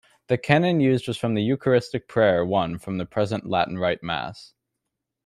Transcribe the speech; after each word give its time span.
The 0.29 0.37
Canon 0.39 0.79
used 0.79 1.07
was 1.07 1.21
the 1.21 1.43
Eucharistic 1.43 2.07
Prayer 2.07 2.43
I 2.43 2.77
from 2.79 2.97
the 2.97 3.05
present 3.05 3.45
Latin 3.45 3.77
Rite 3.77 4.01
Mass. 4.01 4.55